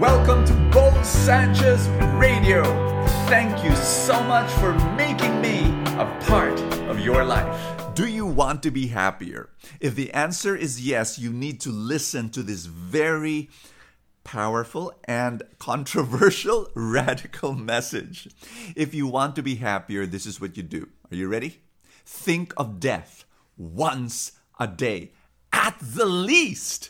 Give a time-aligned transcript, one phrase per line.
[0.00, 2.64] Welcome to Bo Sanchez Radio.
[3.28, 5.66] Thank you so much for making me
[5.98, 6.58] a part
[6.88, 7.94] of your life.
[7.94, 9.50] Do you want to be happier?
[9.78, 13.50] If the answer is yes, you need to listen to this very
[14.24, 18.26] powerful and controversial radical message.
[18.74, 20.88] If you want to be happier, this is what you do.
[21.12, 21.60] Are you ready?
[22.06, 23.26] Think of death
[23.58, 25.12] once a day,
[25.52, 26.88] at the least.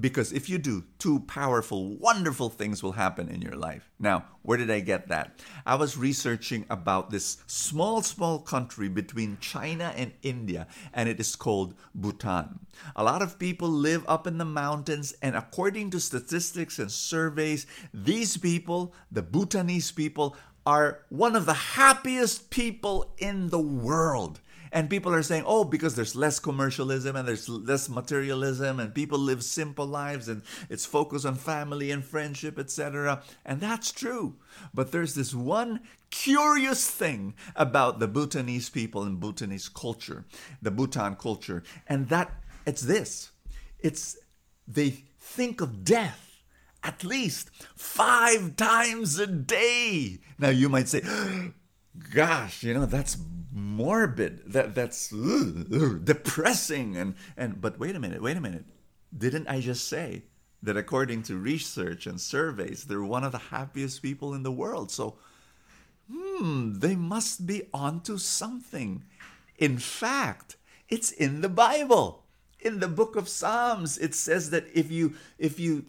[0.00, 3.90] Because if you do, two powerful, wonderful things will happen in your life.
[3.98, 5.38] Now, where did I get that?
[5.66, 11.36] I was researching about this small, small country between China and India, and it is
[11.36, 12.60] called Bhutan.
[12.96, 17.66] A lot of people live up in the mountains, and according to statistics and surveys,
[17.92, 20.36] these people, the Bhutanese people,
[20.66, 24.40] are one of the happiest people in the world.
[24.72, 29.18] And people are saying, oh, because there's less commercialism and there's less materialism and people
[29.18, 33.22] live simple lives and it's focused on family and friendship, etc.
[33.44, 34.36] And that's true.
[34.72, 40.24] But there's this one curious thing about the Bhutanese people and Bhutanese culture,
[40.62, 42.32] the Bhutan culture, and that
[42.66, 43.30] it's this.
[43.80, 44.16] It's
[44.68, 46.30] they think of death
[46.82, 50.18] at least five times a day.
[50.38, 51.02] Now you might say,
[52.14, 53.16] gosh, you know, that's
[53.52, 54.52] morbid.
[54.52, 56.96] That that's ugh, ugh, depressing.
[56.96, 58.64] And and but wait a minute, wait a minute.
[59.16, 60.24] Didn't I just say
[60.62, 64.90] that according to research and surveys, they're one of the happiest people in the world?
[64.90, 65.16] So,
[66.10, 69.04] hmm, they must be onto something.
[69.58, 70.56] In fact,
[70.88, 72.24] it's in the Bible.
[72.60, 75.86] In the book of Psalms, it says that if you if you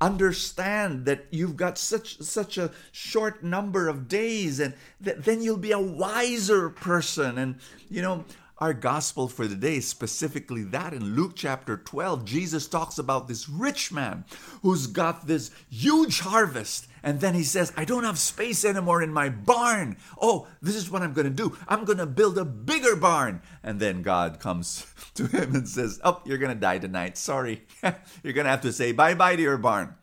[0.00, 5.56] understand that you've got such such a short number of days and th- then you'll
[5.56, 7.38] be a wiser person.
[7.38, 7.56] And
[7.88, 8.24] you know
[8.58, 13.48] our gospel for the day specifically that in Luke chapter 12 Jesus talks about this
[13.48, 14.24] rich man
[14.62, 16.86] who's got this huge harvest.
[17.02, 19.96] And then he says I don't have space anymore in my barn.
[20.20, 21.56] Oh this is what I'm going to do.
[21.68, 23.42] I'm going to build a bigger barn.
[23.62, 27.18] And then God comes to him and says oh you're going to die tonight.
[27.18, 27.64] Sorry.
[28.22, 29.94] You're going to have to say bye-bye to your barn.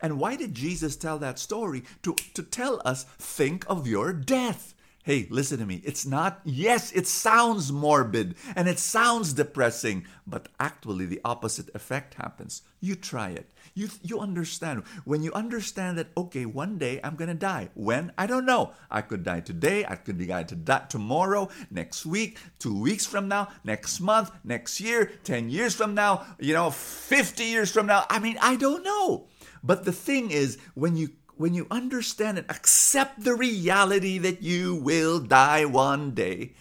[0.00, 1.84] And why did Jesus tell that story?
[2.02, 4.74] To to tell us think of your death
[5.04, 5.82] Hey, listen to me.
[5.84, 12.14] It's not, yes, it sounds morbid and it sounds depressing, but actually the opposite effect
[12.14, 12.62] happens.
[12.80, 13.50] You try it.
[13.74, 14.84] You, you understand.
[15.04, 17.70] When you understand that, okay, one day I'm going to die.
[17.74, 18.12] When?
[18.16, 18.74] I don't know.
[18.92, 19.84] I could die today.
[19.84, 24.80] I could die to die tomorrow, next week, two weeks from now, next month, next
[24.80, 28.06] year, 10 years from now, you know, 50 years from now.
[28.08, 29.26] I mean, I don't know.
[29.64, 31.10] But the thing is, when you
[31.42, 36.52] when you understand and accept the reality that you will die one day,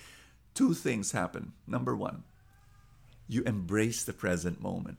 [0.56, 1.54] two things happen.
[1.68, 2.24] Number one,
[3.28, 4.98] you embrace the present moment.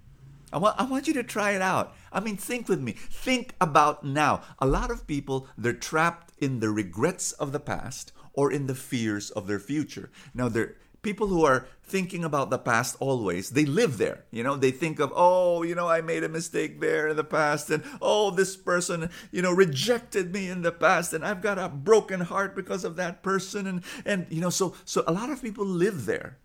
[0.53, 1.97] I want, I want you to try it out.
[2.13, 2.93] I mean, think with me.
[2.93, 4.43] Think about now.
[4.61, 8.77] A lot of people, they're trapped in the regrets of the past or in the
[8.77, 10.13] fears of their future.
[10.33, 14.25] Now, they're people who are thinking about the past always, they live there.
[14.31, 17.25] You know, they think of, oh, you know, I made a mistake there in the
[17.25, 21.59] past, and oh, this person, you know, rejected me in the past, and I've got
[21.59, 23.67] a broken heart because of that person.
[23.67, 26.39] And and you know, so so a lot of people live there.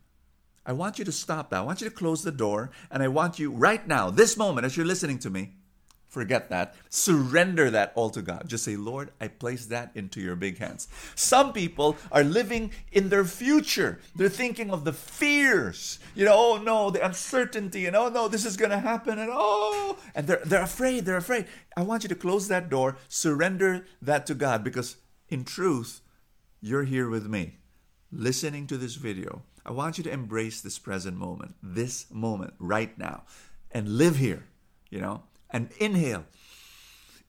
[0.66, 1.60] I want you to stop that.
[1.60, 4.66] I want you to close the door, and I want you right now, this moment,
[4.66, 5.54] as you're listening to me,
[6.08, 6.74] Forget that.
[6.90, 8.48] Surrender that all to God.
[8.48, 10.88] Just say, Lord, I place that into your big hands.
[11.16, 14.00] Some people are living in their future.
[14.16, 16.00] They're thinking of the fears.
[16.16, 19.30] You know, oh no, the uncertainty, and oh no, this is going to happen, and
[19.32, 21.06] oh, and they're, they're afraid.
[21.06, 21.46] They're afraid.
[21.76, 24.96] I want you to close that door, surrender that to God, because
[25.28, 26.02] in truth,
[26.62, 27.58] you're here with me,
[28.12, 29.42] listening to this video.
[29.66, 33.24] I want you to embrace this present moment, this moment right now,
[33.72, 34.46] and live here,
[34.90, 36.26] you know and inhale.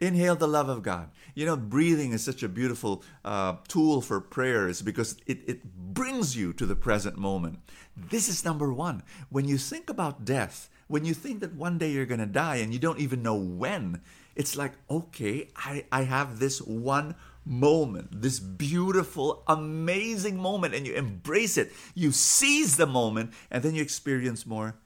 [0.01, 1.11] Inhale the love of God.
[1.35, 6.37] You know, breathing is such a beautiful uh, tool for prayers because it, it brings
[6.37, 7.59] you to the present moment.
[7.97, 9.03] This is number one.
[9.29, 12.57] When you think about death, when you think that one day you're going to die
[12.57, 14.01] and you don't even know when,
[14.37, 20.95] it's like, okay, I, I have this one moment, this beautiful, amazing moment, and you
[20.95, 21.73] embrace it.
[21.95, 24.77] You seize the moment, and then you experience more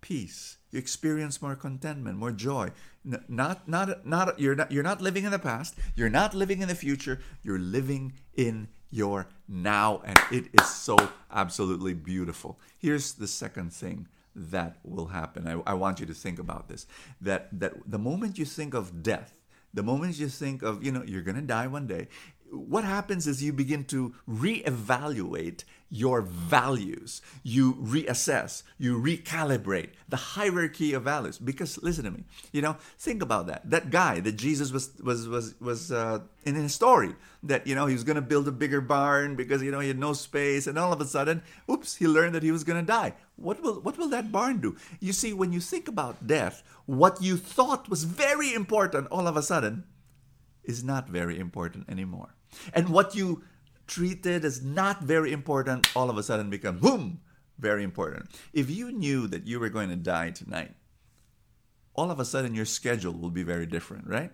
[0.00, 2.70] peace you experience more contentment, more joy.
[3.04, 4.38] Not, not, not.
[4.38, 4.70] You're not.
[4.70, 5.74] You're not living in the past.
[5.94, 7.20] You're not living in the future.
[7.42, 10.96] You're living in your now, and it is so
[11.32, 12.58] absolutely beautiful.
[12.78, 15.46] Here's the second thing that will happen.
[15.46, 16.86] I, I want you to think about this.
[17.20, 19.34] That that the moment you think of death,
[19.72, 22.08] the moment you think of you know you're gonna die one day,
[22.50, 27.20] what happens is you begin to reevaluate your values.
[27.42, 31.38] You reassess, you recalibrate the hierarchy of values.
[31.38, 33.68] Because listen to me, you know, think about that.
[33.68, 37.86] That guy that Jesus was was was was uh, in his story that you know
[37.86, 40.66] he was going to build a bigger barn because you know he had no space,
[40.66, 43.14] and all of a sudden, oops, he learned that he was going to die.
[43.36, 44.76] What will what will that barn do?
[45.00, 49.36] You see, when you think about death, what you thought was very important, all of
[49.36, 49.84] a sudden,
[50.64, 52.34] is not very important anymore.
[52.74, 53.42] And what you
[53.90, 57.20] treated as not very important all of a sudden becomes boom
[57.58, 60.72] very important if you knew that you were going to die tonight
[61.94, 64.30] all of a sudden your schedule will be very different right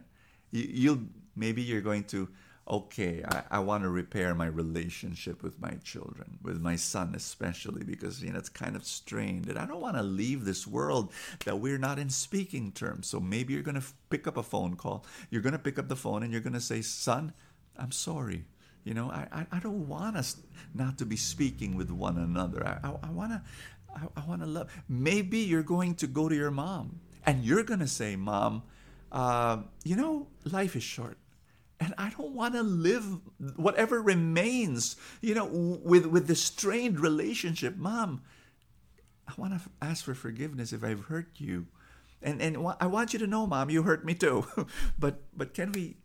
[0.50, 1.02] you, will
[1.34, 2.28] maybe you're going to
[2.68, 7.84] okay I, I want to repair my relationship with my children with my son especially
[7.84, 11.12] because you know it's kind of strained and i don't want to leave this world
[11.44, 14.76] that we're not in speaking terms so maybe you're going to pick up a phone
[14.76, 17.32] call you're going to pick up the phone and you're going to say son
[17.78, 18.44] i'm sorry
[18.86, 20.36] you know, I, I, I don't want us
[20.72, 22.64] not to be speaking with one another.
[22.64, 23.42] I, I, I want to
[23.92, 24.70] I, I want to love.
[24.88, 28.62] Maybe you're going to go to your mom and you're going to say, Mom,
[29.10, 31.18] uh, you know, life is short.
[31.78, 33.04] And I don't want to live
[33.56, 37.76] whatever remains, you know, with, with the strained relationship.
[37.76, 38.22] Mom,
[39.28, 41.66] I want to ask for forgiveness if I've hurt you.
[42.22, 44.46] And, and I want you to know, Mom, you hurt me too.
[44.98, 45.98] but, but can we,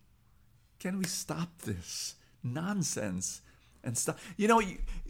[0.80, 2.16] can we stop this?
[2.44, 3.42] nonsense
[3.84, 4.34] and stuff.
[4.38, 4.62] You know,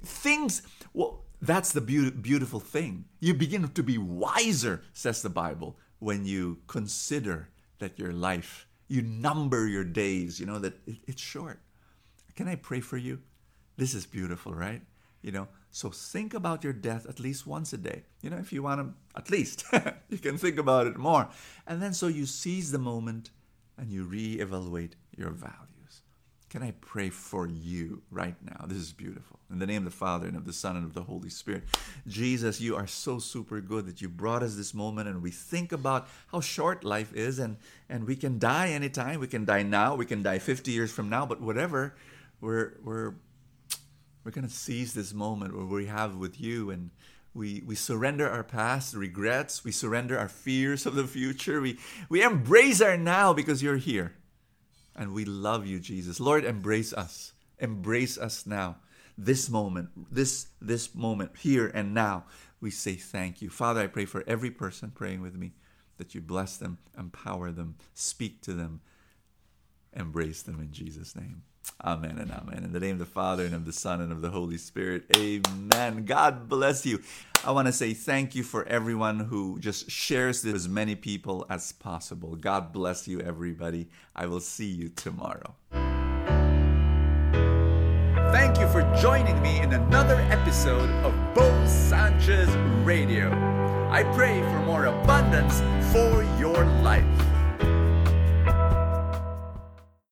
[0.03, 0.61] things,
[0.93, 3.05] well, that's the be- beautiful thing.
[3.19, 7.49] You begin to be wiser, says the Bible, when you consider
[7.79, 11.61] that your life, you number your days, you know, that it, it's short.
[12.35, 13.21] Can I pray for you?
[13.77, 14.81] This is beautiful, right?
[15.21, 18.03] You know, so think about your death at least once a day.
[18.21, 19.63] You know, if you want to, at least,
[20.09, 21.29] you can think about it more.
[21.65, 23.29] And then so you seize the moment
[23.77, 25.80] and you reevaluate your value.
[26.51, 28.65] Can I pray for you right now?
[28.67, 29.39] This is beautiful.
[29.49, 31.63] In the name of the Father and of the Son and of the Holy Spirit.
[32.09, 35.71] Jesus, you are so super good that you brought us this moment and we think
[35.71, 37.55] about how short life is and,
[37.87, 39.21] and we can die anytime.
[39.21, 41.95] We can die now, we can die 50 years from now, but whatever,
[42.41, 43.13] we're, we're,
[44.25, 46.89] we're going to seize this moment where we have with you and
[47.33, 49.63] we, we surrender our past regrets.
[49.63, 51.61] We surrender our fears of the future.
[51.61, 54.15] We, we embrace our now because you're here.
[54.95, 56.19] And we love you, Jesus.
[56.19, 57.33] Lord, embrace us.
[57.59, 58.77] Embrace us now.
[59.17, 62.25] This moment, this this moment here and now,
[62.59, 63.49] we say thank you.
[63.49, 65.51] Father, I pray for every person praying with me
[65.97, 68.81] that you bless them, empower them, speak to them,
[69.93, 71.43] embrace them in Jesus' name.
[71.83, 72.63] Amen and amen.
[72.63, 75.03] In the name of the Father and of the Son and of the Holy Spirit.
[75.15, 76.05] Amen.
[76.05, 77.01] God bless you.
[77.43, 80.93] I want to say thank you for everyone who just shares this with as many
[80.95, 82.35] people as possible.
[82.35, 83.89] God bless you, everybody.
[84.15, 85.55] I will see you tomorrow.
[88.31, 92.49] Thank you for joining me in another episode of Bo Sanchez
[92.85, 93.31] Radio.
[93.89, 95.61] I pray for more abundance
[95.91, 97.30] for your life.